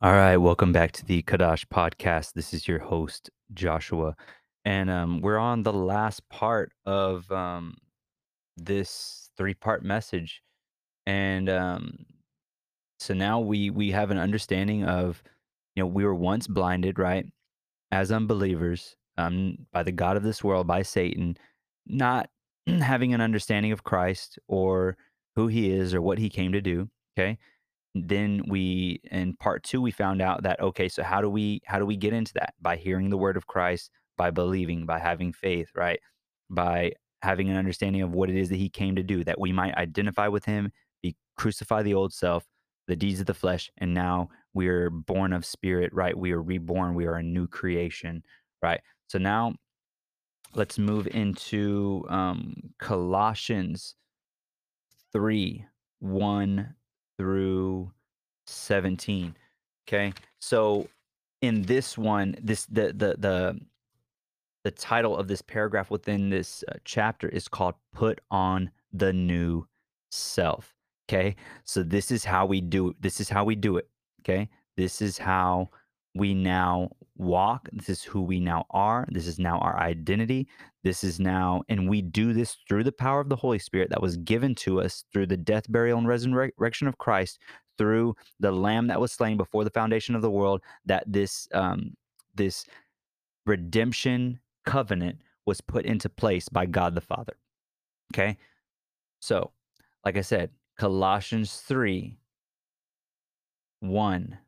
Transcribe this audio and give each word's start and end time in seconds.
All 0.00 0.12
right, 0.12 0.36
welcome 0.36 0.70
back 0.70 0.92
to 0.92 1.04
the 1.04 1.22
Kadash 1.22 1.66
podcast. 1.66 2.34
This 2.34 2.54
is 2.54 2.68
your 2.68 2.78
host 2.78 3.30
Joshua, 3.52 4.14
and 4.64 4.88
um, 4.88 5.20
we're 5.20 5.38
on 5.38 5.64
the 5.64 5.72
last 5.72 6.28
part 6.28 6.70
of 6.86 7.28
um, 7.32 7.76
this 8.56 9.30
three-part 9.36 9.82
message, 9.82 10.40
and 11.04 11.48
um, 11.48 12.06
so 13.00 13.12
now 13.12 13.40
we 13.40 13.70
we 13.70 13.90
have 13.90 14.12
an 14.12 14.18
understanding 14.18 14.84
of, 14.84 15.20
you 15.74 15.82
know, 15.82 15.88
we 15.88 16.04
were 16.04 16.14
once 16.14 16.46
blinded, 16.46 17.00
right, 17.00 17.26
as 17.90 18.12
unbelievers, 18.12 18.94
um, 19.16 19.58
by 19.72 19.82
the 19.82 19.90
god 19.90 20.16
of 20.16 20.22
this 20.22 20.44
world, 20.44 20.68
by 20.68 20.82
Satan, 20.82 21.36
not 21.86 22.30
having 22.68 23.14
an 23.14 23.20
understanding 23.20 23.72
of 23.72 23.82
Christ 23.82 24.38
or 24.46 24.96
who 25.34 25.48
He 25.48 25.72
is 25.72 25.92
or 25.92 26.00
what 26.00 26.18
He 26.18 26.30
came 26.30 26.52
to 26.52 26.60
do. 26.60 26.88
Okay, 27.18 27.36
then 27.94 28.42
we 28.48 29.00
in 29.10 29.34
part 29.36 29.62
two 29.62 29.80
we 29.80 29.90
found 29.90 30.20
out 30.20 30.42
that 30.42 30.60
okay 30.60 30.88
so 30.88 31.02
how 31.02 31.20
do 31.20 31.28
we 31.28 31.60
how 31.66 31.78
do 31.78 31.86
we 31.86 31.96
get 31.96 32.12
into 32.12 32.32
that? 32.34 32.54
By 32.60 32.76
hearing 32.76 33.10
the 33.10 33.16
word 33.16 33.36
of 33.36 33.46
christ 33.46 33.90
by 34.16 34.30
believing 34.30 34.86
by 34.86 34.98
having 34.98 35.32
faith 35.32 35.70
right? 35.74 36.00
By 36.50 36.92
having 37.22 37.48
an 37.50 37.56
understanding 37.56 38.02
of 38.02 38.12
what 38.12 38.30
it 38.30 38.36
is 38.36 38.48
that 38.48 38.56
he 38.56 38.68
came 38.68 38.94
to 38.96 39.02
do 39.02 39.24
that 39.24 39.40
we 39.40 39.52
might 39.52 39.74
identify 39.76 40.28
with 40.28 40.44
him 40.44 40.70
be 41.02 41.16
crucify 41.36 41.82
the 41.82 41.94
old 41.94 42.12
self 42.12 42.44
the 42.86 42.96
deeds 42.96 43.20
of 43.20 43.26
the 43.26 43.34
flesh 43.34 43.70
and 43.78 43.92
now 43.92 44.28
we're 44.54 44.90
born 44.90 45.32
of 45.32 45.44
spirit 45.44 45.92
right? 45.92 46.16
We 46.16 46.32
are 46.32 46.42
reborn 46.42 46.94
we 46.94 47.06
are 47.06 47.16
a 47.16 47.22
new 47.22 47.46
creation 47.46 48.22
right? 48.62 48.80
So 49.08 49.18
now 49.18 49.54
let's 50.54 50.78
move 50.78 51.06
into 51.08 52.04
um, 52.08 52.54
colossians 52.78 53.94
3 55.12 55.64
1 56.00 56.74
through 57.18 57.90
17. 58.46 59.34
Okay. 59.86 60.12
So 60.40 60.88
in 61.42 61.62
this 61.62 61.98
one, 61.98 62.36
this 62.42 62.66
the 62.66 62.88
the 62.88 63.16
the 63.18 63.60
the 64.64 64.70
title 64.70 65.16
of 65.16 65.28
this 65.28 65.42
paragraph 65.42 65.90
within 65.90 66.30
this 66.30 66.64
uh, 66.68 66.74
chapter 66.84 67.28
is 67.28 67.48
called 67.48 67.74
Put 67.92 68.20
on 68.30 68.70
the 68.92 69.12
New 69.12 69.66
Self. 70.10 70.74
Okay. 71.08 71.36
So 71.64 71.82
this 71.82 72.10
is 72.10 72.24
how 72.24 72.46
we 72.46 72.60
do 72.60 72.94
this 73.00 73.20
is 73.20 73.28
how 73.28 73.44
we 73.44 73.56
do 73.56 73.76
it. 73.76 73.88
Okay. 74.22 74.48
This 74.76 75.02
is 75.02 75.18
how 75.18 75.70
we 76.14 76.34
now 76.34 76.90
walk. 77.18 77.68
This 77.72 77.88
is 77.88 78.02
who 78.02 78.22
we 78.22 78.40
now 78.40 78.64
are. 78.70 79.06
This 79.10 79.26
is 79.26 79.38
now 79.38 79.58
our 79.58 79.78
identity. 79.78 80.48
This 80.84 81.04
is 81.04 81.20
now, 81.20 81.62
and 81.68 81.88
we 81.88 82.00
do 82.00 82.32
this 82.32 82.56
through 82.68 82.84
the 82.84 82.92
power 82.92 83.20
of 83.20 83.28
the 83.28 83.36
Holy 83.36 83.58
Spirit 83.58 83.90
that 83.90 84.00
was 84.00 84.16
given 84.18 84.54
to 84.56 84.80
us 84.80 85.04
through 85.12 85.26
the 85.26 85.36
death, 85.36 85.70
burial, 85.70 85.98
and 85.98 86.08
resurrection 86.08 86.88
of 86.88 86.98
Christ, 86.98 87.40
through 87.76 88.14
the 88.40 88.52
Lamb 88.52 88.86
that 88.86 89.00
was 89.00 89.12
slain 89.12 89.36
before 89.36 89.64
the 89.64 89.70
foundation 89.70 90.14
of 90.14 90.22
the 90.22 90.30
world. 90.30 90.62
That 90.86 91.04
this 91.06 91.48
um, 91.52 91.96
this 92.34 92.64
redemption 93.46 94.40
covenant 94.64 95.18
was 95.44 95.60
put 95.60 95.84
into 95.84 96.08
place 96.08 96.48
by 96.48 96.66
God 96.66 96.94
the 96.94 97.00
Father. 97.00 97.36
Okay, 98.14 98.38
so 99.20 99.50
like 100.04 100.16
I 100.16 100.22
said, 100.22 100.50
Colossians 100.78 101.56
three 101.56 102.16
one 103.80 104.38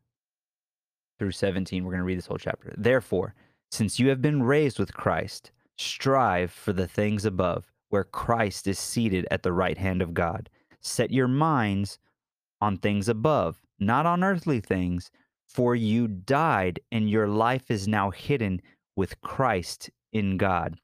through 1.20 1.32
17. 1.32 1.84
We're 1.84 1.90
going 1.90 2.00
to 2.00 2.04
read 2.04 2.16
this 2.16 2.26
whole 2.26 2.38
chapter. 2.38 2.72
Therefore, 2.78 3.34
since 3.70 4.00
you 4.00 4.08
have 4.08 4.22
been 4.22 4.42
raised 4.42 4.78
with 4.78 4.94
Christ, 4.94 5.52
strive 5.76 6.50
for 6.50 6.72
the 6.72 6.88
things 6.88 7.26
above, 7.26 7.70
where 7.90 8.04
Christ 8.04 8.66
is 8.66 8.78
seated 8.78 9.28
at 9.30 9.42
the 9.42 9.52
right 9.52 9.76
hand 9.76 10.00
of 10.00 10.14
God. 10.14 10.48
Set 10.80 11.10
your 11.10 11.28
minds 11.28 11.98
on 12.62 12.78
things 12.78 13.06
above, 13.06 13.60
not 13.78 14.06
on 14.06 14.24
earthly 14.24 14.60
things, 14.60 15.10
for 15.46 15.76
you 15.76 16.08
died, 16.08 16.80
and 16.90 17.10
your 17.10 17.28
life 17.28 17.70
is 17.70 17.86
now 17.86 18.10
hidden 18.10 18.62
with 18.96 19.20
Christ 19.20 19.90
in 20.14 20.38
God. 20.38 20.78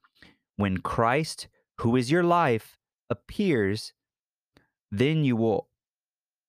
When 0.55 0.77
Christ, 0.77 1.47
who 1.79 1.95
is 1.95 2.11
your 2.11 2.23
life, 2.23 2.77
appears, 3.09 3.93
then 4.91 5.23
you 5.23 5.35
will 5.35 5.67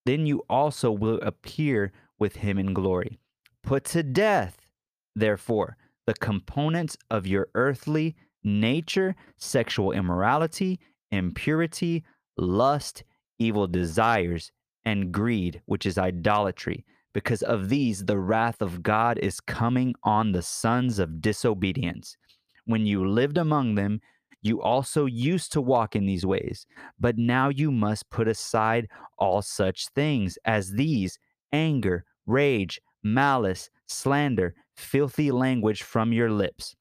then 0.05 0.27
you 0.27 0.45
also 0.49 0.91
will 0.91 1.21
appear 1.23 1.93
with 2.19 2.37
him 2.37 2.59
in 2.59 2.75
glory. 2.75 3.19
Put 3.69 3.85
to 3.85 4.03
death, 4.03 4.67
therefore, 5.15 5.77
the 6.07 6.15
components 6.15 6.97
of 7.11 7.27
your 7.27 7.49
earthly 7.55 8.17
nature 8.43 9.15
sexual 9.37 9.93
immorality, 9.93 10.81
impurity, 11.11 12.03
lust, 12.39 13.05
evil 13.39 13.67
desires, 13.67 14.53
and 14.87 15.13
greed, 15.13 15.61
which 15.67 15.85
is 15.85 15.99
idolatry. 15.99 16.87
Because 17.13 17.43
of 17.43 17.69
these, 17.69 18.07
the 18.07 18.17
wrath 18.17 18.63
of 18.63 18.83
God 18.83 19.19
is 19.19 19.39
coming 19.39 19.95
on 20.03 20.33
the 20.33 20.41
sons 20.41 20.99
of 20.99 21.21
disobedience. 21.21 22.17
When 22.65 22.87
you 22.87 23.07
lived 23.07 23.37
among 23.37 23.75
them, 23.75 24.01
you 24.41 24.63
also 24.63 25.05
used 25.05 25.53
to 25.53 25.61
walk 25.61 25.95
in 25.95 26.07
these 26.07 26.25
ways, 26.25 26.65
but 26.99 27.19
now 27.19 27.51
you 27.51 27.71
must 27.71 28.09
put 28.09 28.29
aside 28.29 28.89
all 29.19 29.43
such 29.43 29.89
things 29.89 30.39
as 30.47 30.71
these 30.71 31.19
anger, 31.53 32.07
rage, 32.25 32.81
malice, 33.03 33.71
slander, 33.87 34.55
filthy 34.77 35.31
language 35.31 35.83
from 35.83 36.13
your 36.13 36.31
lips. 36.31 36.75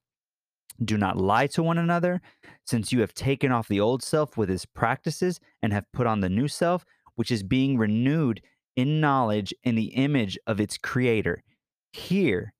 Do 0.84 0.96
not 0.96 1.16
lie 1.16 1.48
to 1.48 1.62
one 1.62 1.78
another, 1.78 2.20
since 2.64 2.92
you 2.92 3.00
have 3.00 3.14
taken 3.14 3.50
off 3.50 3.66
the 3.68 3.80
old 3.80 4.02
self 4.02 4.36
with 4.36 4.48
its 4.50 4.64
practices 4.64 5.40
and 5.62 5.72
have 5.72 5.90
put 5.92 6.06
on 6.06 6.20
the 6.20 6.28
new 6.28 6.46
self, 6.46 6.84
which 7.16 7.32
is 7.32 7.42
being 7.42 7.76
renewed 7.76 8.40
in 8.76 9.00
knowledge 9.00 9.52
in 9.64 9.74
the 9.74 9.86
image 9.94 10.38
of 10.46 10.60
its 10.60 10.78
creator. 10.78 11.42
Here, 11.92 12.52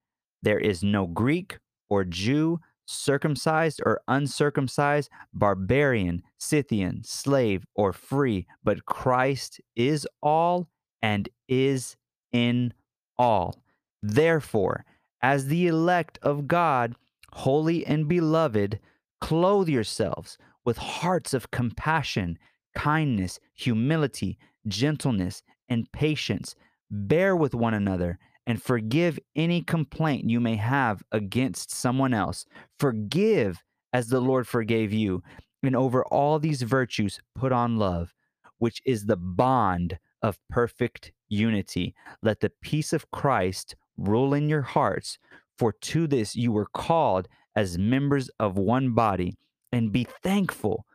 there 0.42 0.58
is 0.58 0.82
no 0.82 1.06
Greek 1.06 1.58
or 1.88 2.04
Jew, 2.04 2.58
circumcised 2.86 3.80
or 3.84 4.00
uncircumcised, 4.08 5.10
barbarian, 5.32 6.22
Scythian, 6.38 7.04
slave, 7.04 7.64
or 7.74 7.92
free, 7.92 8.46
but 8.64 8.86
Christ 8.86 9.60
is 9.76 10.08
all 10.22 10.68
and 11.02 11.28
is 11.48 11.96
in 12.32 12.72
all. 13.18 13.56
Therefore, 14.02 14.84
as 15.22 15.46
the 15.46 15.66
elect 15.66 16.18
of 16.22 16.46
God, 16.46 16.94
holy 17.32 17.84
and 17.86 18.08
beloved, 18.08 18.78
clothe 19.20 19.68
yourselves 19.68 20.38
with 20.64 20.78
hearts 20.78 21.34
of 21.34 21.50
compassion, 21.50 22.38
kindness, 22.74 23.40
humility, 23.54 24.38
gentleness, 24.66 25.42
and 25.68 25.90
patience. 25.92 26.54
Bear 26.90 27.34
with 27.34 27.54
one 27.54 27.74
another 27.74 28.18
and 28.46 28.62
forgive 28.62 29.18
any 29.36 29.60
complaint 29.60 30.30
you 30.30 30.40
may 30.40 30.56
have 30.56 31.02
against 31.12 31.70
someone 31.70 32.14
else. 32.14 32.46
Forgive 32.78 33.62
as 33.92 34.08
the 34.08 34.20
Lord 34.20 34.46
forgave 34.46 34.92
you. 34.92 35.22
And 35.62 35.76
over 35.76 36.04
all 36.04 36.38
these 36.38 36.62
virtues, 36.62 37.20
put 37.34 37.52
on 37.52 37.76
love, 37.76 38.14
which 38.58 38.80
is 38.86 39.04
the 39.04 39.16
bond 39.16 39.98
of 40.22 40.38
perfect 40.48 41.12
unity. 41.28 41.94
Let 42.22 42.40
the 42.40 42.52
peace 42.62 42.92
of 42.92 43.10
Christ 43.10 43.76
rule 43.96 44.34
in 44.34 44.48
your 44.48 44.62
hearts, 44.62 45.18
for 45.56 45.72
to 45.72 46.06
this 46.06 46.36
you 46.36 46.52
were 46.52 46.66
called 46.66 47.28
as 47.56 47.78
members 47.78 48.30
of 48.38 48.56
one 48.56 48.94
body, 48.94 49.36
and 49.72 49.92
be 49.92 50.06
thankful. 50.22 50.86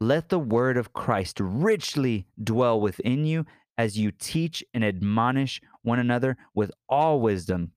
Let 0.00 0.30
the 0.30 0.38
word 0.38 0.76
of 0.76 0.92
Christ 0.92 1.38
richly 1.40 2.26
dwell 2.42 2.80
within 2.80 3.24
you 3.24 3.44
as 3.76 3.98
you 3.98 4.10
teach 4.10 4.64
and 4.72 4.84
admonish 4.84 5.60
one 5.82 5.98
another 5.98 6.36
with 6.54 6.70
all 6.88 7.20
wisdom, 7.20 7.72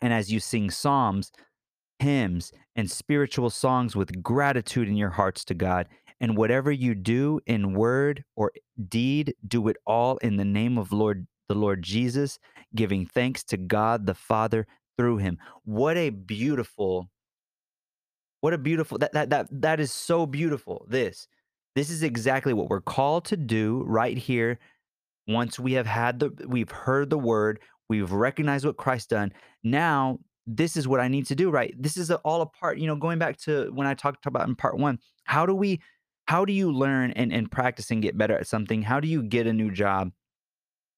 and 0.00 0.12
as 0.12 0.32
you 0.32 0.40
sing 0.40 0.70
psalms, 0.70 1.32
hymns, 1.98 2.52
and 2.76 2.90
spiritual 2.90 3.50
songs 3.50 3.96
with 3.96 4.22
gratitude 4.22 4.88
in 4.88 4.96
your 4.96 5.10
hearts 5.10 5.44
to 5.46 5.54
God. 5.54 5.88
And 6.20 6.36
whatever 6.36 6.70
you 6.70 6.94
do 6.94 7.40
in 7.46 7.74
word 7.74 8.24
or 8.36 8.52
deed, 8.88 9.34
do 9.46 9.68
it 9.68 9.76
all 9.86 10.16
in 10.18 10.36
the 10.36 10.44
name 10.44 10.78
of 10.78 10.92
Lord 10.92 11.26
the 11.48 11.54
Lord 11.54 11.82
Jesus, 11.82 12.38
giving 12.74 13.06
thanks 13.06 13.44
to 13.44 13.56
God 13.56 14.06
the 14.06 14.14
Father 14.14 14.66
through 14.96 15.18
him. 15.18 15.38
What 15.64 15.96
a 15.96 16.10
beautiful 16.10 17.08
what 18.40 18.52
a 18.52 18.58
beautiful 18.58 18.98
that 18.98 19.12
that 19.12 19.30
that 19.30 19.48
that 19.50 19.80
is 19.80 19.92
so 19.92 20.26
beautiful. 20.26 20.86
This 20.88 21.28
this 21.74 21.90
is 21.90 22.02
exactly 22.02 22.52
what 22.52 22.68
we're 22.68 22.80
called 22.80 23.24
to 23.26 23.36
do 23.36 23.82
right 23.86 24.16
here 24.16 24.58
once 25.26 25.58
we 25.58 25.72
have 25.72 25.86
had 25.86 26.20
the 26.20 26.30
we've 26.46 26.70
heard 26.70 27.10
the 27.10 27.18
word, 27.18 27.60
we've 27.88 28.12
recognized 28.12 28.64
what 28.64 28.76
Christ 28.76 29.10
done. 29.10 29.32
Now 29.62 30.18
this 30.46 30.76
is 30.76 30.86
what 30.86 31.00
I 31.00 31.08
need 31.08 31.26
to 31.26 31.34
do, 31.34 31.50
right? 31.50 31.74
This 31.78 31.96
is 31.96 32.10
all 32.10 32.42
a 32.42 32.46
part, 32.46 32.78
you 32.78 32.86
know, 32.86 32.96
going 32.96 33.18
back 33.18 33.38
to 33.38 33.70
when 33.72 33.86
I 33.86 33.94
talked 33.94 34.26
about 34.26 34.46
in 34.46 34.54
part 34.54 34.78
1. 34.78 34.98
How 35.24 35.46
do 35.46 35.54
we 35.54 35.80
how 36.26 36.44
do 36.44 36.52
you 36.52 36.72
learn 36.72 37.10
and, 37.12 37.32
and 37.32 37.50
practice 37.50 37.90
and 37.90 38.02
get 38.02 38.16
better 38.16 38.36
at 38.36 38.46
something? 38.46 38.82
How 38.82 39.00
do 39.00 39.08
you 39.08 39.22
get 39.22 39.46
a 39.46 39.52
new 39.52 39.70
job? 39.70 40.10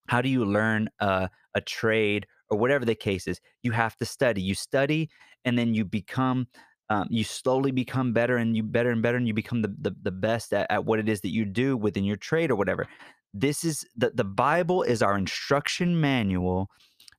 How 0.09 0.23
do 0.23 0.29
you 0.29 0.45
learn 0.45 0.89
a, 1.01 1.29
a 1.55 1.61
trade 1.61 2.27
or 2.49 2.59
whatever 2.59 2.85
the 2.85 2.95
case 2.95 3.27
is? 3.27 3.41
You 3.63 3.73
have 3.73 3.97
to 3.97 4.05
study. 4.05 4.41
You 4.41 4.55
study 4.55 5.11
and 5.45 5.59
then 5.59 5.75
you 5.75 5.85
become, 5.85 6.47
um, 6.91 7.09
you 7.11 7.25
slowly 7.25 7.73
become 7.73 8.13
better 8.13 8.37
and 8.37 8.57
you 8.57 8.63
better 8.63 8.91
and 8.91 9.03
better 9.03 9.17
and 9.17 9.27
you 9.27 9.35
become 9.35 9.63
the, 9.63 9.75
the, 9.81 9.95
the 10.03 10.13
best 10.13 10.53
at, 10.53 10.71
at 10.71 10.85
what 10.85 11.01
it 11.01 11.09
is 11.09 11.21
that 11.23 11.33
you 11.33 11.45
do 11.45 11.77
within 11.77 12.05
your 12.05 12.17
trade 12.17 12.51
or 12.51 12.57
whatever. 12.57 12.87
This 13.35 13.65
is 13.65 13.85
the, 13.97 14.11
the 14.15 14.25
Bible 14.25 14.83
is 14.83 15.03
our 15.03 15.19
instruction 15.19 16.01
manual 16.01 16.69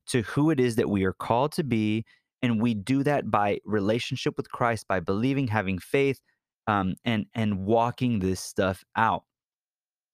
to 0.08 0.22
who 0.22 0.50
it 0.50 0.60
is 0.60 0.78
that 0.78 0.90
we 0.90 1.04
are 1.04 1.14
called 1.14 1.52
to 1.54 1.64
be. 1.64 2.06
And 2.42 2.62
we 2.62 2.74
do 2.74 3.04
that 3.04 3.30
by 3.30 3.60
relationship 3.66 4.38
with 4.38 4.50
Christ, 4.52 4.88
by 4.88 5.00
believing, 5.00 5.48
having 5.48 5.80
faith, 5.80 6.22
um, 6.68 6.96
and 7.06 7.26
and 7.34 7.66
walking 7.66 8.20
this 8.20 8.40
stuff 8.40 8.84
out. 8.96 9.24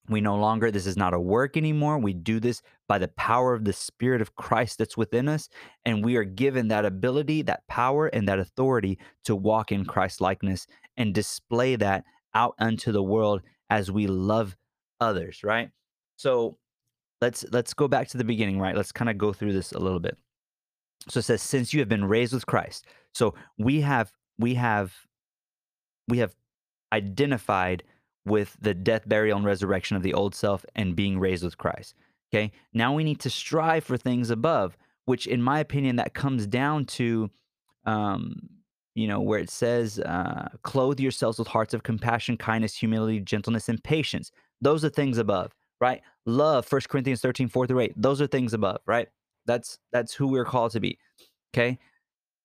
We 0.08 0.20
no 0.20 0.36
longer, 0.36 0.70
this 0.70 0.86
is 0.86 0.98
not 0.98 1.14
a 1.14 1.20
work 1.20 1.56
anymore. 1.56 1.98
We 1.98 2.12
do 2.12 2.38
this 2.38 2.60
by 2.88 2.98
the 2.98 3.08
power 3.08 3.54
of 3.54 3.64
the 3.64 3.72
Spirit 3.72 4.20
of 4.20 4.34
Christ 4.36 4.76
that's 4.76 4.98
within 4.98 5.28
us. 5.28 5.48
And 5.86 6.04
we 6.04 6.16
are 6.16 6.24
given 6.24 6.68
that 6.68 6.84
ability, 6.84 7.40
that 7.42 7.66
power, 7.68 8.08
and 8.08 8.28
that 8.28 8.38
authority 8.38 8.98
to 9.24 9.34
walk 9.34 9.72
in 9.72 9.86
Christ 9.86 10.20
likeness 10.20 10.66
and 10.98 11.14
display 11.14 11.76
that 11.76 12.04
out 12.34 12.54
unto 12.58 12.92
the 12.92 13.02
world 13.02 13.40
as 13.70 13.90
we 13.90 14.06
love 14.06 14.56
others, 15.00 15.42
right? 15.42 15.70
So 16.16 16.58
let's 17.22 17.44
let's 17.50 17.72
go 17.72 17.88
back 17.88 18.08
to 18.08 18.18
the 18.18 18.24
beginning, 18.24 18.60
right? 18.60 18.76
Let's 18.76 18.92
kind 18.92 19.08
of 19.08 19.16
go 19.16 19.32
through 19.32 19.54
this 19.54 19.72
a 19.72 19.78
little 19.78 20.00
bit. 20.00 20.18
So 21.08 21.20
it 21.20 21.24
says, 21.24 21.42
since 21.42 21.72
you 21.72 21.80
have 21.80 21.88
been 21.88 22.04
raised 22.04 22.34
with 22.34 22.46
Christ. 22.46 22.86
So 23.14 23.34
we 23.58 23.80
have 23.80 24.12
we 24.38 24.54
have 24.54 24.92
we 26.08 26.18
have 26.18 26.34
identified 26.94 27.82
with 28.24 28.56
the 28.60 28.72
death, 28.72 29.08
burial, 29.08 29.36
and 29.36 29.46
resurrection 29.46 29.96
of 29.96 30.02
the 30.02 30.14
old 30.14 30.34
self 30.34 30.64
and 30.74 30.96
being 30.96 31.18
raised 31.18 31.44
with 31.44 31.58
Christ. 31.58 31.94
Okay. 32.32 32.52
Now 32.72 32.94
we 32.94 33.04
need 33.04 33.20
to 33.20 33.30
strive 33.30 33.84
for 33.84 33.96
things 33.96 34.30
above, 34.30 34.76
which, 35.04 35.26
in 35.26 35.42
my 35.42 35.60
opinion, 35.60 35.96
that 35.96 36.14
comes 36.14 36.46
down 36.46 36.86
to, 36.86 37.30
um, 37.84 38.48
you 38.94 39.06
know, 39.06 39.20
where 39.20 39.38
it 39.38 39.50
says, 39.50 39.98
uh, 40.00 40.48
clothe 40.62 41.00
yourselves 41.00 41.38
with 41.38 41.48
hearts 41.48 41.74
of 41.74 41.82
compassion, 41.82 42.36
kindness, 42.36 42.74
humility, 42.74 43.20
gentleness, 43.20 43.68
and 43.68 43.82
patience. 43.84 44.30
Those 44.60 44.84
are 44.84 44.88
things 44.88 45.18
above, 45.18 45.52
right? 45.80 46.00
Love, 46.26 46.64
First 46.64 46.88
Corinthians 46.88 47.20
13, 47.20 47.48
4 47.48 47.66
through 47.66 47.80
8. 47.80 47.92
Those 47.96 48.22
are 48.22 48.26
things 48.26 48.54
above, 48.54 48.78
right? 48.86 49.08
That's 49.46 49.78
that's 49.92 50.14
who 50.14 50.28
we're 50.28 50.46
called 50.46 50.72
to 50.72 50.80
be. 50.80 50.98
Okay 51.54 51.78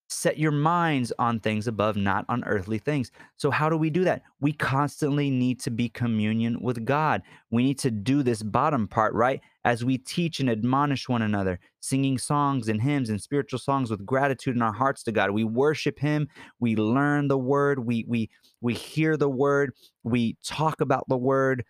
set 0.10 0.40
your 0.40 0.52
minds 0.52 1.14
on 1.20 1.40
things 1.40 1.68
above, 1.68 1.96
not 1.96 2.26
on 2.28 2.44
earthly 2.46 2.80
things. 2.80 3.12
So, 3.38 3.52
how 3.52 3.70
do 3.70 3.78
we 3.78 3.90
do 3.90 4.04
that? 4.04 4.24
We 4.42 4.52
constantly 4.52 5.30
need 5.30 5.60
to 5.62 5.72
be 5.72 5.88
communion 5.88 6.60
with 6.62 6.84
God. 6.84 7.22
We 7.52 7.64
need 7.64 7.80
to 7.80 7.92
do 7.92 8.24
this 8.24 8.42
bottom 8.42 8.88
part, 8.88 9.14
right? 9.14 9.40
As 9.66 9.86
we 9.86 9.98
teach 10.00 10.40
and 10.40 10.50
admonish 10.50 11.08
one 11.08 11.22
another, 11.22 11.60
singing 11.80 12.18
songs 12.18 12.70
and 12.70 12.82
hymns 12.82 13.10
and 13.10 13.22
spiritual 13.22 13.60
songs 13.60 13.92
with 13.92 14.06
gratitude 14.06 14.56
in 14.56 14.62
our 14.62 14.74
hearts 14.74 15.04
to 15.04 15.12
God. 15.12 15.32
We 15.32 15.44
worship 15.44 16.00
Him. 16.00 16.28
We 16.60 16.76
learn 16.76 17.28
the 17.28 17.38
Word. 17.38 17.80
We 17.80 18.04
we 18.08 18.30
we 18.62 18.74
hear 18.74 19.16
the 19.16 19.30
Word. 19.30 19.74
We 20.04 20.38
talk 20.44 20.82
about 20.82 21.06
the 21.08 21.18
Word. 21.18 21.64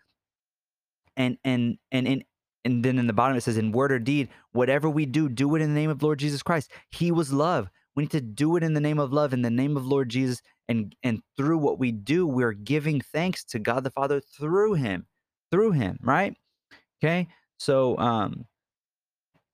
And 1.18 1.38
and 1.44 1.78
and 1.92 2.08
in 2.08 2.24
and 2.66 2.84
then 2.84 3.00
in 3.00 3.08
the 3.08 3.14
bottom 3.14 3.38
it 3.38 3.42
says, 3.42 3.58
in 3.58 3.72
word 3.72 3.92
or 3.92 4.00
deed, 4.00 4.30
whatever 4.52 4.90
we 4.90 5.06
do, 5.06 5.30
do 5.30 5.56
it 5.56 5.62
in 5.62 5.74
the 5.74 5.80
name 5.80 5.90
of 5.90 6.04
Lord 6.04 6.20
Jesus 6.20 6.44
Christ. 6.44 6.70
He 6.90 7.12
was 7.12 7.32
love. 7.32 7.70
We 8.00 8.04
need 8.04 8.12
to 8.12 8.22
do 8.22 8.56
it 8.56 8.64
in 8.64 8.74
the 8.74 8.80
name 8.80 8.98
of 8.98 9.12
love, 9.12 9.34
in 9.34 9.42
the 9.42 9.50
name 9.50 9.76
of 9.76 9.86
Lord 9.86 10.08
Jesus. 10.08 10.42
And, 10.70 10.96
and 11.04 11.22
through 11.36 11.58
what 11.58 11.80
we 11.80 11.92
do, 11.92 12.26
we're 12.26 12.54
giving 12.54 13.02
thanks 13.02 13.44
to 13.44 13.60
God 13.60 13.84
the 13.84 13.92
Father 13.92 14.22
through 14.22 14.76
him, 14.76 15.06
through 15.52 15.72
him, 15.72 16.00
right? 16.02 16.34
Okay. 17.04 17.28
So, 17.58 17.98
um, 17.98 18.46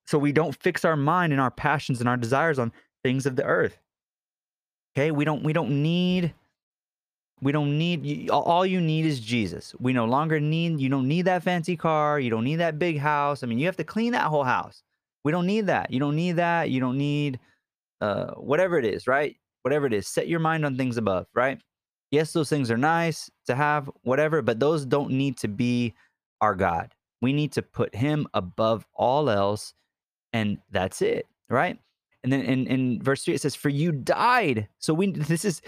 so 0.05 0.19
we 0.19 0.31
don't 0.31 0.55
fix 0.61 0.85
our 0.85 0.95
mind 0.95 1.33
and 1.33 1.41
our 1.41 1.49
passions 1.49 2.01
and 2.01 2.07
our 2.07 2.17
desires 2.17 2.59
on 2.59 2.71
things 3.03 3.25
of 3.25 3.35
the 3.35 3.43
earth. 3.45 3.79
Okay. 4.95 5.09
We 5.09 5.25
don't, 5.25 5.41
we 5.41 5.51
don't 5.51 5.81
need, 5.81 6.31
we 7.41 7.51
don't 7.51 7.79
need, 7.79 8.29
all 8.29 8.63
you 8.63 8.79
need 8.79 9.07
is 9.07 9.19
Jesus. 9.19 9.73
We 9.79 9.91
no 9.91 10.05
longer 10.05 10.39
need, 10.39 10.79
you 10.79 10.89
don't 10.89 11.07
need 11.07 11.23
that 11.23 11.41
fancy 11.41 11.75
car. 11.75 12.19
You 12.19 12.29
don't 12.29 12.43
need 12.43 12.57
that 12.57 12.77
big 12.77 12.99
house. 12.99 13.41
I 13.41 13.47
mean, 13.47 13.57
you 13.57 13.65
have 13.65 13.77
to 13.77 13.83
clean 13.83 14.11
that 14.11 14.27
whole 14.27 14.43
house. 14.43 14.83
We 15.23 15.31
don't 15.31 15.47
need 15.47 15.65
that. 15.65 15.89
You 15.89 15.99
don't 15.99 16.15
need 16.15 16.33
that. 16.33 16.69
You 16.69 16.79
don't 16.79 16.99
need, 16.99 17.39
uh, 18.01 18.31
whatever 18.31 18.77
it 18.77 18.85
is, 18.85 19.07
right? 19.07 19.35
Whatever 19.63 19.85
it 19.87 19.93
is, 19.93 20.07
set 20.07 20.27
your 20.27 20.39
mind 20.39 20.65
on 20.65 20.77
things 20.77 20.97
above, 20.97 21.27
right? 21.33 21.59
Yes, 22.11 22.33
those 22.33 22.49
things 22.49 22.69
are 22.69 22.77
nice 22.77 23.29
to 23.47 23.55
have, 23.55 23.89
whatever, 24.03 24.41
but 24.41 24.59
those 24.59 24.85
don't 24.85 25.11
need 25.11 25.37
to 25.37 25.47
be 25.47 25.93
our 26.41 26.55
God. 26.55 26.93
We 27.21 27.33
need 27.33 27.51
to 27.53 27.61
put 27.61 27.95
Him 27.95 28.27
above 28.33 28.85
all 28.93 29.29
else, 29.29 29.73
and 30.33 30.59
that's 30.71 31.01
it, 31.01 31.27
right? 31.49 31.79
And 32.23 32.31
then 32.31 32.41
in, 32.41 32.67
in 32.67 33.01
verse 33.01 33.23
three, 33.23 33.33
it 33.33 33.41
says, 33.41 33.55
For 33.55 33.69
you 33.69 33.91
died. 33.91 34.67
So 34.79 34.93
we, 34.93 35.11
this 35.11 35.45
is, 35.45 35.61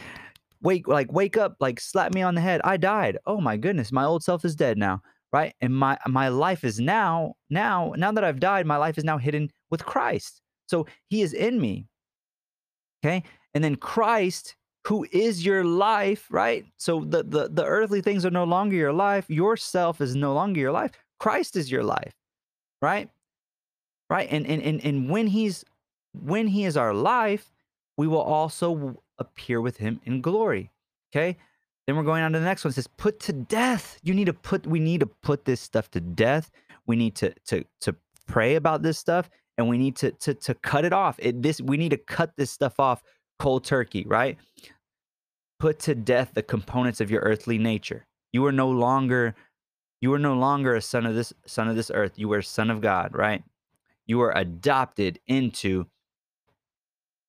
wake, 0.62 0.88
like, 0.88 1.12
wake 1.12 1.38
up, 1.38 1.56
like, 1.60 1.80
slap 1.80 2.14
me 2.14 2.22
on 2.22 2.36
the 2.36 2.42
head. 2.42 2.62
I 2.64 2.78
died. 2.78 3.18
Oh 3.26 3.42
my 3.42 3.58
goodness, 3.58 3.92
my 3.92 4.04
old 4.04 4.24
self 4.24 4.46
is 4.46 4.56
dead 4.56 4.78
now 4.78 5.02
right 5.34 5.54
and 5.62 5.76
my 5.76 5.98
my 6.08 6.30
life 6.30 6.64
is 6.64 6.80
now 6.80 7.34
now 7.50 7.94
now 7.98 8.12
that 8.12 8.24
i've 8.24 8.40
died 8.40 8.66
my 8.66 8.78
life 8.78 8.98
is 8.98 9.04
now 9.04 9.18
hidden 9.18 9.50
with 9.70 9.86
christ 9.86 10.42
so 10.68 10.86
he 11.08 11.22
is 11.22 11.34
in 11.34 11.60
me 11.60 11.86
Okay. 13.04 13.24
And 13.54 13.64
then 13.64 13.76
Christ, 13.76 14.56
who 14.86 15.06
is 15.12 15.46
your 15.46 15.64
life, 15.64 16.28
right? 16.30 16.66
So 16.78 17.02
the, 17.02 17.24
the, 17.24 17.50
the 17.50 17.66
earthly 17.66 18.02
things 18.02 18.26
are 18.26 18.32
no 18.32 18.44
longer 18.44 18.76
your 18.76 18.94
life. 18.94 19.30
Yourself 19.30 20.02
is 20.02 20.16
no 20.16 20.34
longer 20.34 20.60
your 20.60 20.72
life. 20.72 20.92
Christ 21.20 21.56
is 21.56 21.72
your 21.72 21.84
life, 21.84 22.14
right? 22.82 23.10
Right. 24.10 24.28
And, 24.32 24.48
and, 24.48 24.62
and, 24.62 24.84
and 24.86 25.10
when 25.10 25.28
he's, 25.28 25.66
when 26.14 26.48
he 26.48 26.64
is 26.66 26.78
our 26.78 26.94
life, 26.94 27.52
we 27.98 28.08
will 28.08 28.22
also 28.22 29.02
appear 29.18 29.60
with 29.60 29.78
him 29.78 30.00
in 30.06 30.22
glory. 30.22 30.72
Okay. 31.12 31.38
Then 31.86 31.96
we're 31.96 32.04
going 32.04 32.24
on 32.24 32.34
to 32.34 32.40
the 32.40 32.46
next 32.46 32.64
one. 32.64 32.72
It 32.72 32.76
says, 32.76 32.88
put 32.88 33.20
to 33.22 33.34
death. 33.34 34.00
You 34.04 34.14
need 34.14 34.26
to 34.26 34.34
put, 34.34 34.68
we 34.68 34.80
need 34.80 35.00
to 35.00 35.06
put 35.08 35.46
this 35.46 35.62
stuff 35.62 35.90
to 35.92 36.02
death. 36.02 36.52
We 36.86 36.96
need 36.96 37.16
to, 37.16 37.34
to, 37.48 37.66
to 37.82 37.96
pray 38.28 38.56
about 38.56 38.82
this 38.82 38.98
stuff 38.98 39.30
and 39.58 39.68
we 39.68 39.78
need 39.78 39.96
to 39.98 40.12
to 40.12 40.34
to 40.34 40.54
cut 40.56 40.86
it 40.86 40.94
off. 40.94 41.18
It 41.20 41.42
this 41.42 41.62
we 41.62 41.78
need 41.78 41.90
to 41.90 41.98
cut 41.98 42.36
this 42.38 42.52
stuff 42.52 42.80
off 42.80 43.04
cold 43.40 43.64
turkey, 43.64 44.06
right? 44.08 44.38
Put 45.60 45.80
to 45.80 45.96
death 45.96 46.32
the 46.34 46.44
components 46.44 47.02
of 47.02 47.10
your 47.10 47.22
earthly 47.22 47.58
nature. 47.58 48.06
You 48.34 48.46
are 48.46 48.52
no 48.52 48.70
longer 48.70 49.36
you 50.02 50.14
are 50.14 50.20
no 50.20 50.36
longer 50.36 50.76
a 50.76 50.82
son 50.82 51.06
of 51.06 51.16
this 51.16 51.34
son 51.46 51.68
of 51.68 51.76
this 51.76 51.92
earth. 51.94 52.14
You 52.16 52.32
are 52.34 52.40
a 52.40 52.44
son 52.44 52.70
of 52.70 52.82
God, 52.82 53.16
right? 53.16 53.44
You 54.06 54.22
are 54.22 54.38
adopted 54.38 55.20
into 55.28 55.88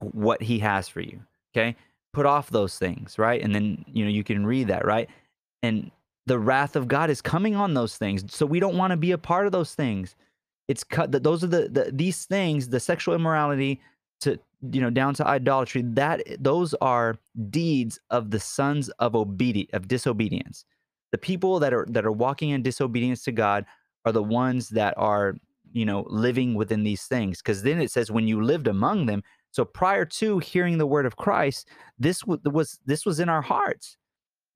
what 0.01 0.43
he 0.43 0.59
has 0.61 0.89
for 0.89 1.01
you. 1.01 1.21
Okay? 1.53 1.77
Put 2.13 2.27
off 2.27 2.51
those 2.51 2.79
things, 2.79 3.19
right? 3.19 3.43
And 3.43 3.55
then, 3.55 3.85
you 3.89 4.05
know, 4.05 4.11
you 4.11 4.25
can 4.25 4.47
read 4.47 4.69
that, 4.69 4.85
right? 4.85 5.09
And 5.63 5.91
the 6.27 6.39
wrath 6.39 6.77
of 6.77 6.89
God 6.89 7.11
is 7.11 7.21
coming 7.21 7.57
on 7.57 7.75
those 7.75 7.97
things. 7.97 8.25
So 8.35 8.47
we 8.47 8.61
don't 8.61 8.77
want 8.77 8.93
to 8.93 8.97
be 8.97 9.13
a 9.13 9.19
part 9.19 9.47
of 9.47 9.53
those 9.53 9.75
things 9.75 10.15
it's 10.69 10.85
cut 10.85 11.13
that 11.13 11.23
those 11.23 11.43
are 11.43 11.49
the, 11.49 11.69
the 11.69 11.91
these 11.93 12.27
things 12.27 12.69
the 12.69 12.81
sexual 12.81 13.15
immorality 13.15 13.81
to 14.21 14.39
you 14.71 14.81
know 14.81 14.91
down 14.91 15.15
to 15.15 15.27
idolatry 15.27 15.83
that 15.83 16.23
eh, 16.27 16.37
those 16.39 16.75
are 16.75 17.17
deeds 17.51 17.99
of 18.11 18.31
the 18.31 18.41
sons 18.41 18.89
of 18.99 19.13
obedi- 19.13 19.73
of 19.73 19.89
disobedience. 19.89 20.65
The 21.11 21.19
people 21.19 21.59
that 21.61 21.73
are 21.73 21.87
that 21.91 22.05
are 22.05 22.13
walking 22.13 22.51
in 22.51 22.63
disobedience 22.63 23.23
to 23.25 23.33
god 23.33 23.65
are 24.05 24.13
the 24.13 24.23
ones 24.23 24.69
that 24.71 24.95
are 24.97 25.35
you 25.73 25.85
know 25.85 26.05
living 26.09 26.55
within 26.55 26.83
these 26.83 27.05
things 27.05 27.39
because 27.39 27.63
then 27.63 27.81
it 27.81 27.91
says 27.91 28.11
when 28.11 28.29
you 28.29 28.43
lived 28.43 28.67
among 28.67 29.07
them 29.07 29.23
so 29.51 29.65
prior 29.65 30.05
to 30.05 30.39
hearing 30.39 30.79
the 30.79 30.87
word 30.87 31.07
of 31.07 31.17
christ 31.17 31.69
this 31.99 32.25
was 32.25 32.79
this 32.87 33.05
was 33.05 33.21
in 33.21 33.29
our 33.29 33.43
hearts 33.43 33.97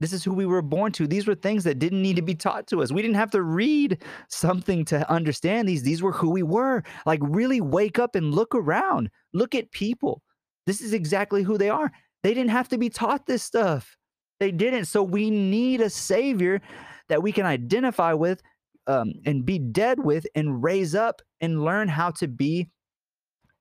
this 0.03 0.13
is 0.13 0.25
who 0.25 0.33
we 0.33 0.47
were 0.47 0.63
born 0.63 0.93
to. 0.93 1.07
These 1.07 1.27
were 1.27 1.35
things 1.35 1.65
that 1.65 1.79
didn't 1.79 2.03
need 2.03 2.17
to 2.17 2.23
be 2.23 2.35
taught 2.35 2.67
to 2.69 2.83
us. 2.83 2.93
We 2.93 3.03
didn't 3.03 3.17
have 3.17 3.31
to 3.33 3.43
read 3.43 4.03
something 4.29 4.85
to 4.87 5.11
understand 5.11 5.69
these. 5.69 5.83
These 5.83 6.03
were 6.03 6.13
who 6.13 6.31
we 6.31 6.43
were. 6.43 6.83
Like, 7.07 7.21
really 7.23 7.61
wake 7.61 7.99
up 7.99 8.15
and 8.15 8.35
look 8.35 8.55
around. 8.55 9.11
Look 9.33 9.55
at 9.55 9.71
people. 9.71 10.23
This 10.67 10.81
is 10.81 10.93
exactly 10.93 11.43
who 11.43 11.59
they 11.59 11.71
are. 11.71 11.91
They 12.23 12.35
didn't 12.35 12.51
have 12.51 12.69
to 12.69 12.79
be 12.79 12.89
taught 12.89 13.27
this 13.27 13.43
stuff. 13.43 13.97
They 14.41 14.51
didn't. 14.51 14.87
So, 14.87 15.03
we 15.03 15.31
need 15.31 15.81
a 15.81 15.91
savior 15.91 16.61
that 17.09 17.23
we 17.23 17.33
can 17.33 17.47
identify 17.47 18.13
with 18.13 18.43
um, 18.87 19.13
and 19.25 19.45
be 19.45 19.59
dead 19.59 20.03
with 20.05 20.27
and 20.35 20.63
raise 20.63 20.95
up 20.95 21.23
and 21.41 21.65
learn 21.65 21.89
how 21.89 22.11
to 22.13 22.29
be 22.29 22.69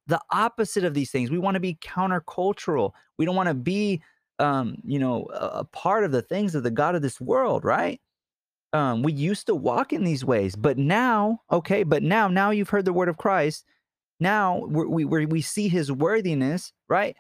the 0.08 0.20
opposite 0.32 0.84
of 0.84 0.94
these 0.94 1.12
things. 1.12 1.30
We 1.30 1.38
want 1.38 1.56
to 1.56 1.60
be 1.60 1.76
countercultural. 1.76 2.92
We 3.18 3.26
don't 3.26 3.36
want 3.36 3.50
to 3.50 3.54
be 3.56 4.02
um, 4.42 4.78
you 4.84 5.00
know, 5.00 5.26
a, 5.34 5.64
part 5.64 6.04
of 6.04 6.12
the 6.12 6.22
things 6.22 6.56
of 6.56 6.64
the 6.64 6.72
God 6.72 6.96
of 6.96 7.02
this 7.02 7.22
world, 7.22 7.64
right? 7.64 8.02
Um, 8.74 9.04
we 9.04 9.14
used 9.14 9.46
to 9.48 9.56
walk 9.56 9.94
in 9.94 10.04
these 10.04 10.26
ways, 10.26 10.56
but 10.56 10.78
now, 10.78 11.42
okay, 11.52 11.84
but 11.84 12.04
now, 12.04 12.28
now 12.28 12.52
you've 12.52 12.70
heard 12.70 12.86
the 12.86 12.94
word 12.94 13.10
of 13.10 13.18
Christ. 13.18 13.66
Now 14.20 14.66
we 14.66 15.06
we 15.06 15.26
we 15.26 15.42
see 15.42 15.68
His 15.68 15.92
worthiness, 15.92 16.72
right? 16.88 17.16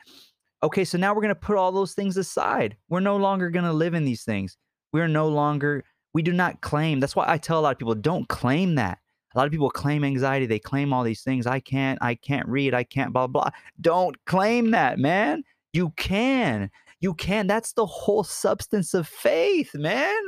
Okay, 0.64 0.86
so 0.86 0.98
now 0.98 1.14
we're 1.14 1.22
gonna 1.22 1.36
put 1.36 1.58
all 1.58 1.72
those 1.72 1.94
things 1.94 2.16
aside. 2.18 2.78
We're 2.90 3.00
no 3.02 3.18
longer 3.18 3.50
gonna 3.50 3.74
live 3.74 3.94
in 3.94 4.06
these 4.06 4.24
things. 4.24 4.58
We're 4.94 5.08
no 5.08 5.28
longer. 5.28 5.84
We 6.14 6.22
do 6.22 6.34
not 6.34 6.62
claim. 6.62 7.00
That's 7.00 7.16
why 7.16 7.26
I 7.28 7.38
tell 7.38 7.60
a 7.60 7.62
lot 7.62 7.72
of 7.72 7.80
people, 7.80 7.96
don't 7.96 8.28
claim 8.28 8.76
that. 8.76 9.00
A 9.34 9.38
lot 9.38 9.46
of 9.46 9.52
people 9.52 9.70
claim 9.70 10.04
anxiety. 10.04 10.46
They 10.46 10.60
claim 10.60 10.92
all 10.92 11.04
these 11.04 11.24
things. 11.24 11.48
I 11.48 11.60
can't. 11.60 11.98
I 12.02 12.16
can't 12.16 12.48
read. 12.48 12.74
I 12.74 12.84
can't. 12.84 13.14
Blah 13.14 13.28
blah. 13.28 13.50
Don't 13.80 14.16
claim 14.26 14.72
that, 14.72 15.00
man. 15.00 15.44
You 15.74 15.92
can. 15.98 16.70
You 17.02 17.14
can. 17.16 17.48
That's 17.48 17.74
the 17.74 17.86
whole 17.86 18.24
substance 18.24 18.94
of 18.94 19.08
faith, 19.08 19.74
man. 19.74 20.22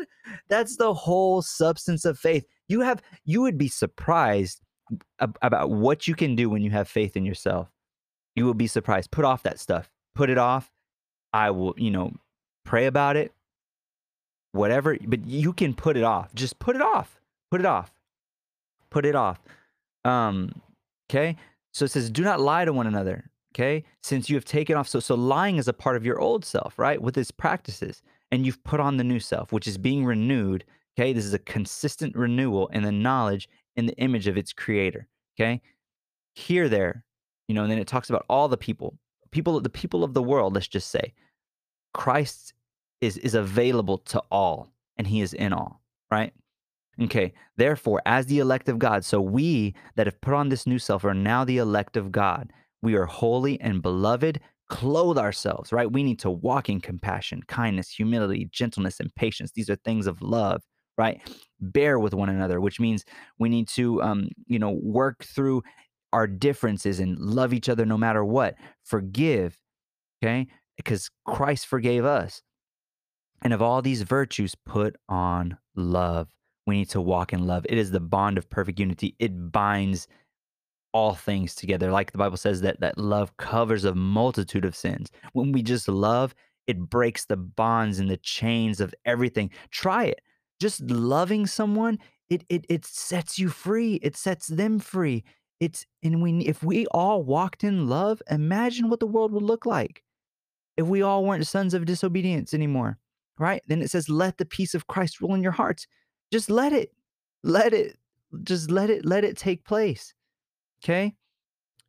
That's 0.49 0.77
the 0.77 0.93
whole 0.93 1.41
substance 1.41 2.03
of 2.03 2.19
faith. 2.19 2.45
You 2.67 2.81
have, 2.81 3.01
you 3.25 3.41
would 3.41 3.57
be 3.57 3.67
surprised 3.67 4.59
about 5.19 5.69
what 5.69 6.07
you 6.07 6.15
can 6.15 6.35
do 6.35 6.49
when 6.49 6.61
you 6.61 6.71
have 6.71 6.87
faith 6.87 7.15
in 7.15 7.25
yourself. 7.25 7.69
You 8.35 8.45
will 8.45 8.55
be 8.55 8.67
surprised. 8.67 9.11
Put 9.11 9.23
off 9.23 9.43
that 9.43 9.59
stuff. 9.59 9.89
Put 10.15 10.29
it 10.29 10.37
off. 10.37 10.71
I 11.31 11.51
will, 11.51 11.73
you 11.77 11.91
know, 11.91 12.11
pray 12.65 12.85
about 12.85 13.17
it, 13.17 13.31
whatever, 14.51 14.97
but 15.05 15.25
you 15.25 15.53
can 15.53 15.73
put 15.73 15.97
it 15.97 16.03
off. 16.03 16.33
Just 16.33 16.59
put 16.59 16.75
it 16.75 16.81
off. 16.81 17.19
Put 17.51 17.59
it 17.59 17.65
off. 17.65 17.91
Put 18.89 19.05
it 19.05 19.15
off. 19.15 19.39
Um, 20.05 20.61
okay. 21.09 21.37
So 21.71 21.85
it 21.85 21.91
says, 21.91 22.09
do 22.09 22.23
not 22.23 22.39
lie 22.39 22.65
to 22.65 22.73
one 22.73 22.87
another. 22.87 23.29
Okay. 23.53 23.83
Since 24.01 24.29
you 24.29 24.35
have 24.35 24.45
taken 24.45 24.75
off. 24.75 24.87
So, 24.87 24.99
so 24.99 25.15
lying 25.15 25.57
is 25.57 25.67
a 25.67 25.73
part 25.73 25.95
of 25.95 26.05
your 26.05 26.19
old 26.19 26.43
self, 26.43 26.77
right? 26.79 27.01
With 27.01 27.17
its 27.17 27.31
practices. 27.31 28.01
And 28.31 28.45
you've 28.45 28.63
put 28.63 28.79
on 28.79 28.97
the 28.97 29.03
new 29.03 29.19
self, 29.19 29.51
which 29.51 29.67
is 29.67 29.77
being 29.77 30.05
renewed. 30.05 30.63
Okay. 30.97 31.13
This 31.13 31.25
is 31.25 31.33
a 31.33 31.39
consistent 31.39 32.15
renewal 32.15 32.67
in 32.69 32.83
the 32.83 32.91
knowledge 32.91 33.47
in 33.75 33.85
the 33.85 33.97
image 33.97 34.27
of 34.27 34.37
its 34.37 34.53
creator. 34.53 35.07
Okay. 35.35 35.61
Here, 36.35 36.67
there, 36.67 37.03
you 37.47 37.55
know, 37.55 37.63
and 37.63 37.71
then 37.71 37.79
it 37.79 37.87
talks 37.87 38.09
about 38.09 38.25
all 38.27 38.47
the 38.47 38.57
people, 38.57 38.97
people, 39.31 39.59
the 39.59 39.69
people 39.69 40.03
of 40.03 40.13
the 40.13 40.23
world, 40.23 40.53
let's 40.53 40.67
just 40.67 40.89
say. 40.89 41.13
Christ 41.93 42.53
is 43.01 43.17
is 43.17 43.35
available 43.35 43.99
to 43.99 44.21
all 44.31 44.73
and 44.97 45.05
he 45.05 45.21
is 45.21 45.33
in 45.33 45.53
all, 45.53 45.81
right? 46.09 46.33
Okay, 47.01 47.33
therefore, 47.57 48.01
as 48.05 48.27
the 48.27 48.39
elect 48.39 48.69
of 48.69 48.77
God, 48.77 49.03
so 49.03 49.19
we 49.19 49.73
that 49.95 50.05
have 50.05 50.21
put 50.21 50.33
on 50.33 50.49
this 50.49 50.67
new 50.67 50.77
self 50.77 51.03
are 51.03 51.13
now 51.13 51.43
the 51.43 51.57
elect 51.57 51.97
of 51.97 52.11
God. 52.11 52.53
We 52.83 52.95
are 52.95 53.05
holy 53.05 53.59
and 53.61 53.81
beloved, 53.81 54.41
clothe 54.69 55.17
ourselves, 55.17 55.71
right? 55.71 55.89
We 55.89 56.03
need 56.03 56.19
to 56.19 56.29
walk 56.29 56.67
in 56.67 56.81
compassion, 56.81 57.41
kindness, 57.47 57.89
humility, 57.89 58.49
gentleness, 58.51 58.99
and 58.99 59.13
patience. 59.15 59.53
These 59.53 59.69
are 59.69 59.77
things 59.77 60.05
of 60.05 60.21
love, 60.21 60.61
right? 60.97 61.21
Bear 61.61 61.97
with 61.97 62.13
one 62.13 62.27
another, 62.27 62.59
which 62.59 62.81
means 62.81 63.05
we 63.39 63.47
need 63.47 63.69
to, 63.69 64.03
um, 64.03 64.27
you 64.47 64.59
know, 64.59 64.77
work 64.83 65.23
through 65.23 65.63
our 66.11 66.27
differences 66.27 66.99
and 66.99 67.17
love 67.17 67.53
each 67.53 67.69
other 67.69 67.85
no 67.85 67.97
matter 67.97 68.25
what. 68.25 68.55
Forgive, 68.83 69.57
okay? 70.21 70.47
Because 70.75 71.09
Christ 71.25 71.67
forgave 71.67 72.03
us. 72.03 72.41
And 73.43 73.53
of 73.53 73.61
all 73.61 73.81
these 73.81 74.01
virtues, 74.01 74.55
put 74.65 74.97
on 75.07 75.57
love. 75.75 76.29
We 76.67 76.75
need 76.75 76.89
to 76.89 77.01
walk 77.01 77.31
in 77.31 77.47
love. 77.47 77.65
It 77.69 77.77
is 77.77 77.91
the 77.91 78.01
bond 78.01 78.37
of 78.37 78.49
perfect 78.49 78.77
unity. 78.77 79.15
It 79.19 79.51
binds 79.53 80.07
all 80.93 81.15
things 81.15 81.55
together. 81.55 81.91
Like 81.91 82.11
the 82.11 82.17
Bible 82.17 82.37
says 82.37 82.61
that 82.61 82.79
that 82.79 82.97
love 82.97 83.35
covers 83.37 83.85
a 83.85 83.95
multitude 83.95 84.65
of 84.65 84.75
sins. 84.75 85.11
When 85.33 85.51
we 85.51 85.61
just 85.63 85.87
love, 85.87 86.33
it 86.67 86.79
breaks 86.89 87.25
the 87.25 87.37
bonds 87.37 87.99
and 87.99 88.09
the 88.09 88.17
chains 88.17 88.79
of 88.79 88.93
everything. 89.05 89.49
Try 89.71 90.05
it. 90.05 90.21
Just 90.59 90.81
loving 90.89 91.47
someone, 91.47 91.99
it 92.29 92.45
it 92.49 92.65
it 92.69 92.85
sets 92.85 93.37
you 93.37 93.49
free. 93.49 93.95
It 93.95 94.15
sets 94.15 94.47
them 94.47 94.79
free. 94.79 95.23
It's 95.59 95.85
and 96.03 96.21
we 96.21 96.39
if 96.45 96.63
we 96.63 96.85
all 96.87 97.23
walked 97.23 97.63
in 97.63 97.87
love, 97.87 98.21
imagine 98.29 98.89
what 98.89 98.99
the 98.99 99.07
world 99.07 99.31
would 99.33 99.43
look 99.43 99.65
like 99.65 100.03
if 100.77 100.87
we 100.87 101.01
all 101.01 101.25
weren't 101.25 101.45
sons 101.47 101.73
of 101.73 101.85
disobedience 101.85 102.53
anymore 102.53 102.97
right? 103.37 103.61
Then 103.67 103.81
it 103.81 103.89
says, 103.89 104.09
let 104.09 104.37
the 104.37 104.45
peace 104.45 104.73
of 104.73 104.87
Christ 104.87 105.21
rule 105.21 105.33
in 105.35 105.43
your 105.43 105.51
hearts. 105.51 105.87
Just 106.31 106.49
let 106.49 106.73
it, 106.73 106.91
let 107.43 107.73
it, 107.73 107.97
just 108.43 108.71
let 108.71 108.89
it, 108.89 109.05
let 109.05 109.23
it 109.23 109.37
take 109.37 109.63
place. 109.65 110.13
Okay. 110.83 111.15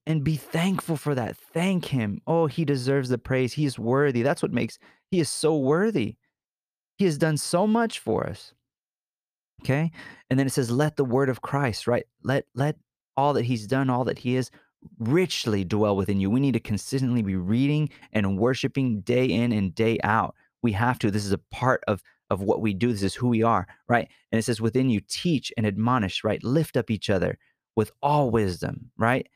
And 0.06 0.22
be 0.22 0.36
thankful 0.36 0.96
for 0.96 1.14
that. 1.14 1.36
Thank 1.36 1.86
him. 1.86 2.20
Oh, 2.26 2.46
he 2.46 2.64
deserves 2.64 3.08
the 3.08 3.18
praise. 3.18 3.52
He 3.52 3.64
is 3.64 3.78
worthy. 3.78 4.22
That's 4.22 4.42
what 4.42 4.52
makes, 4.52 4.78
he 5.10 5.20
is 5.20 5.30
so 5.30 5.56
worthy. 5.56 6.16
He 6.96 7.06
has 7.06 7.18
done 7.18 7.36
so 7.36 7.66
much 7.66 7.98
for 7.98 8.26
us. 8.26 8.52
Okay. 9.62 9.90
And 10.28 10.38
then 10.38 10.46
it 10.46 10.52
says, 10.52 10.70
let 10.70 10.96
the 10.96 11.04
word 11.04 11.28
of 11.28 11.40
Christ, 11.40 11.86
right? 11.86 12.04
Let, 12.22 12.44
let 12.54 12.76
all 13.16 13.32
that 13.32 13.46
he's 13.46 13.66
done, 13.66 13.88
all 13.88 14.04
that 14.04 14.18
he 14.18 14.36
is, 14.36 14.50
richly 14.98 15.64
dwell 15.64 15.96
within 15.96 16.20
you. 16.20 16.30
We 16.30 16.40
need 16.40 16.52
to 16.52 16.60
consistently 16.60 17.22
be 17.22 17.36
reading 17.36 17.88
and 18.12 18.38
worshiping 18.38 19.00
day 19.00 19.24
in 19.24 19.52
and 19.52 19.74
day 19.74 19.98
out 20.04 20.34
we 20.62 20.72
have 20.72 20.98
to. 20.98 21.10
This 21.10 21.26
is 21.26 21.32
a 21.32 21.38
part 21.38 21.82
of 21.86 22.02
of 22.30 22.40
what 22.40 22.62
we 22.62 22.72
do. 22.72 22.90
This 22.90 23.02
is 23.02 23.14
who 23.14 23.28
we 23.28 23.42
are, 23.42 23.66
right? 23.86 24.08
And 24.32 24.38
it 24.38 24.44
says 24.44 24.60
within 24.60 24.88
you 24.88 25.00
teach 25.06 25.52
and 25.56 25.66
admonish, 25.66 26.24
right? 26.24 26.42
Lift 26.42 26.76
up 26.76 26.90
each 26.90 27.10
other 27.10 27.38
with 27.76 27.92
all 28.02 28.30
wisdom, 28.30 28.90
right? 28.96 29.28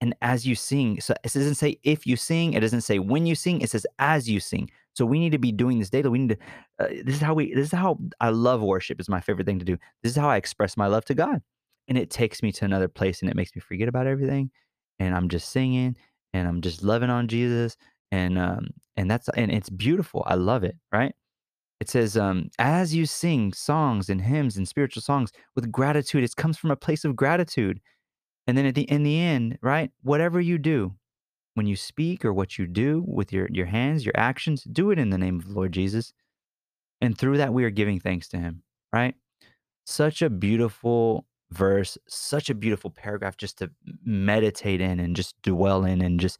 And 0.00 0.14
as 0.20 0.46
you 0.46 0.54
sing, 0.54 1.00
so 1.00 1.14
it 1.24 1.32
doesn't 1.32 1.54
say 1.54 1.78
if 1.82 2.06
you 2.06 2.16
sing, 2.16 2.52
it 2.52 2.60
doesn't 2.60 2.82
say 2.82 2.98
when 2.98 3.26
you 3.26 3.34
sing, 3.34 3.60
it 3.60 3.70
says 3.70 3.86
as 3.98 4.28
you 4.28 4.40
sing. 4.40 4.70
So 4.94 5.04
we 5.06 5.18
need 5.18 5.32
to 5.32 5.38
be 5.38 5.52
doing 5.52 5.78
this 5.78 5.90
daily. 5.90 6.08
We 6.08 6.18
need 6.18 6.28
to. 6.30 6.84
Uh, 6.84 6.88
this 7.04 7.16
is 7.16 7.20
how 7.20 7.34
we. 7.34 7.54
This 7.54 7.66
is 7.66 7.72
how 7.72 7.98
I 8.20 8.30
love 8.30 8.62
worship. 8.62 9.00
Is 9.00 9.08
my 9.08 9.20
favorite 9.20 9.46
thing 9.46 9.58
to 9.58 9.64
do. 9.64 9.78
This 10.02 10.12
is 10.12 10.16
how 10.16 10.28
I 10.28 10.36
express 10.36 10.76
my 10.76 10.86
love 10.86 11.04
to 11.06 11.14
God, 11.14 11.42
and 11.88 11.98
it 11.98 12.10
takes 12.10 12.42
me 12.42 12.52
to 12.52 12.64
another 12.64 12.88
place, 12.88 13.20
and 13.20 13.30
it 13.30 13.36
makes 13.36 13.54
me 13.54 13.60
forget 13.60 13.88
about 13.88 14.06
everything, 14.06 14.50
and 14.98 15.14
I'm 15.14 15.28
just 15.28 15.50
singing, 15.50 15.96
and 16.32 16.48
I'm 16.48 16.62
just 16.62 16.82
loving 16.82 17.10
on 17.10 17.28
Jesus, 17.28 17.76
and 18.12 18.38
um 18.38 18.68
and 18.96 19.10
that's 19.10 19.28
and 19.30 19.50
it's 19.50 19.68
beautiful 19.70 20.22
i 20.26 20.34
love 20.34 20.64
it 20.64 20.76
right 20.92 21.14
it 21.80 21.88
says 21.88 22.16
um 22.16 22.48
as 22.58 22.94
you 22.94 23.06
sing 23.06 23.52
songs 23.52 24.08
and 24.08 24.20
hymns 24.22 24.56
and 24.56 24.66
spiritual 24.68 25.02
songs 25.02 25.32
with 25.54 25.70
gratitude 25.70 26.24
it 26.24 26.36
comes 26.36 26.56
from 26.56 26.70
a 26.70 26.76
place 26.76 27.04
of 27.04 27.16
gratitude 27.16 27.80
and 28.46 28.56
then 28.56 28.66
at 28.66 28.74
the 28.74 28.82
in 28.82 29.02
the 29.02 29.20
end 29.20 29.58
right 29.62 29.90
whatever 30.02 30.40
you 30.40 30.58
do 30.58 30.94
when 31.54 31.66
you 31.66 31.76
speak 31.76 32.24
or 32.24 32.32
what 32.32 32.58
you 32.58 32.66
do 32.66 33.04
with 33.06 33.32
your 33.32 33.48
your 33.50 33.66
hands 33.66 34.04
your 34.04 34.16
actions 34.16 34.64
do 34.64 34.90
it 34.90 34.98
in 34.98 35.10
the 35.10 35.18
name 35.18 35.38
of 35.38 35.46
the 35.46 35.54
lord 35.54 35.72
jesus 35.72 36.12
and 37.00 37.16
through 37.16 37.36
that 37.36 37.52
we 37.52 37.64
are 37.64 37.70
giving 37.70 38.00
thanks 38.00 38.28
to 38.28 38.38
him 38.38 38.62
right 38.92 39.14
such 39.84 40.20
a 40.20 40.28
beautiful 40.28 41.26
verse, 41.50 41.96
such 42.08 42.50
a 42.50 42.54
beautiful 42.54 42.90
paragraph 42.90 43.36
just 43.36 43.58
to 43.58 43.70
meditate 44.04 44.80
in 44.80 45.00
and 45.00 45.16
just 45.16 45.40
dwell 45.42 45.84
in 45.84 46.02
and 46.02 46.18
just, 46.20 46.38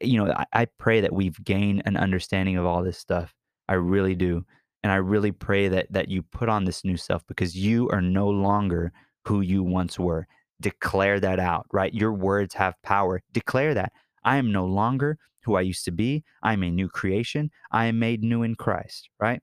you 0.00 0.22
know, 0.22 0.32
I, 0.32 0.46
I 0.52 0.66
pray 0.78 1.00
that 1.00 1.12
we've 1.12 1.42
gained 1.44 1.82
an 1.86 1.96
understanding 1.96 2.56
of 2.56 2.66
all 2.66 2.82
this 2.82 2.98
stuff. 2.98 3.32
I 3.68 3.74
really 3.74 4.14
do. 4.14 4.44
And 4.82 4.90
I 4.90 4.96
really 4.96 5.32
pray 5.32 5.68
that 5.68 5.92
that 5.92 6.08
you 6.08 6.22
put 6.22 6.48
on 6.48 6.64
this 6.64 6.84
new 6.84 6.96
self 6.96 7.26
because 7.26 7.56
you 7.56 7.88
are 7.90 8.02
no 8.02 8.28
longer 8.28 8.92
who 9.26 9.40
you 9.40 9.62
once 9.62 9.98
were. 9.98 10.26
Declare 10.60 11.20
that 11.20 11.38
out, 11.38 11.66
right? 11.72 11.92
Your 11.94 12.12
words 12.12 12.54
have 12.54 12.80
power. 12.82 13.20
Declare 13.32 13.74
that. 13.74 13.92
I 14.24 14.36
am 14.36 14.52
no 14.52 14.64
longer 14.64 15.18
who 15.44 15.56
I 15.56 15.60
used 15.62 15.84
to 15.86 15.90
be. 15.90 16.24
I 16.42 16.52
am 16.52 16.62
a 16.62 16.70
new 16.70 16.88
creation. 16.88 17.50
I 17.70 17.86
am 17.86 17.98
made 17.98 18.22
new 18.22 18.42
in 18.42 18.54
Christ, 18.54 19.08
right? 19.20 19.40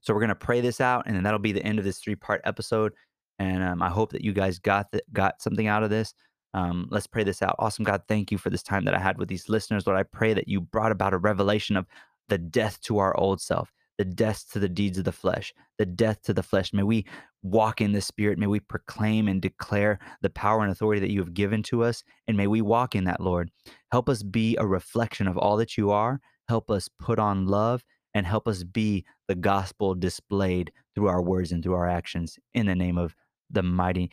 So 0.00 0.14
we're 0.14 0.20
going 0.20 0.28
to 0.28 0.36
pray 0.36 0.60
this 0.60 0.80
out, 0.80 1.04
and 1.06 1.16
then 1.16 1.24
that'll 1.24 1.40
be 1.40 1.52
the 1.52 1.64
end 1.64 1.78
of 1.78 1.84
this 1.84 1.98
three 1.98 2.14
part 2.14 2.40
episode. 2.44 2.92
And 3.38 3.62
um, 3.62 3.82
I 3.82 3.88
hope 3.88 4.12
that 4.12 4.22
you 4.22 4.32
guys 4.32 4.58
got 4.58 4.90
the, 4.92 5.02
got 5.12 5.42
something 5.42 5.66
out 5.66 5.82
of 5.82 5.90
this. 5.90 6.14
Um, 6.54 6.86
let's 6.90 7.06
pray 7.06 7.24
this 7.24 7.42
out. 7.42 7.56
Awesome 7.58 7.84
God, 7.84 8.02
thank 8.08 8.32
you 8.32 8.38
for 8.38 8.48
this 8.48 8.62
time 8.62 8.84
that 8.84 8.94
I 8.94 8.98
had 8.98 9.18
with 9.18 9.28
these 9.28 9.48
listeners. 9.48 9.86
Lord, 9.86 9.98
I 9.98 10.04
pray 10.04 10.32
that 10.32 10.48
you 10.48 10.60
brought 10.60 10.92
about 10.92 11.12
a 11.12 11.18
revelation 11.18 11.76
of 11.76 11.86
the 12.28 12.38
death 12.38 12.80
to 12.82 12.98
our 12.98 13.16
old 13.18 13.40
self, 13.40 13.72
the 13.98 14.04
death 14.04 14.44
to 14.52 14.58
the 14.58 14.68
deeds 14.68 14.98
of 14.98 15.04
the 15.04 15.12
flesh, 15.12 15.54
the 15.78 15.86
death 15.86 16.22
to 16.22 16.34
the 16.34 16.42
flesh. 16.42 16.72
May 16.72 16.82
we 16.82 17.06
walk 17.42 17.80
in 17.80 17.92
the 17.92 18.00
spirit. 18.00 18.38
May 18.38 18.46
we 18.46 18.60
proclaim 18.60 19.28
and 19.28 19.40
declare 19.40 19.98
the 20.22 20.30
power 20.30 20.62
and 20.62 20.70
authority 20.70 21.00
that 21.00 21.10
you 21.10 21.20
have 21.20 21.34
given 21.34 21.62
to 21.64 21.84
us. 21.84 22.02
And 22.28 22.36
may 22.36 22.46
we 22.46 22.60
walk 22.60 22.94
in 22.94 23.04
that, 23.04 23.20
Lord. 23.20 23.50
Help 23.92 24.08
us 24.08 24.22
be 24.22 24.56
a 24.56 24.66
reflection 24.66 25.26
of 25.26 25.38
all 25.38 25.56
that 25.56 25.76
you 25.76 25.90
are. 25.90 26.20
Help 26.48 26.70
us 26.70 26.88
put 26.98 27.18
on 27.18 27.46
love 27.46 27.82
and 28.14 28.26
help 28.26 28.48
us 28.48 28.62
be 28.64 29.04
the 29.28 29.34
gospel 29.34 29.94
displayed 29.94 30.72
through 30.94 31.08
our 31.08 31.22
words 31.22 31.52
and 31.52 31.62
through 31.62 31.74
our 31.74 31.88
actions 31.88 32.38
in 32.54 32.66
the 32.66 32.74
name 32.74 32.98
of 32.98 33.14
the 33.50 33.62
mighty, 33.62 34.10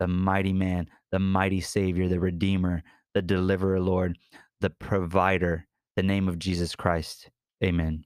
the 0.00 0.08
mighty 0.08 0.52
man, 0.52 0.88
the 1.12 1.18
mighty 1.18 1.60
Savior, 1.60 2.08
the 2.08 2.20
Redeemer, 2.20 2.82
the 3.14 3.22
Deliverer, 3.22 3.80
Lord, 3.80 4.18
the 4.60 4.70
Provider, 4.70 5.66
the 5.96 6.02
name 6.02 6.28
of 6.28 6.38
Jesus 6.38 6.74
Christ. 6.74 7.30
Amen. 7.62 8.04